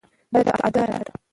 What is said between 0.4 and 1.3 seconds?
د تعادل لاره ده.